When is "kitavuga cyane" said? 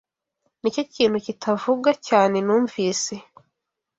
1.25-2.37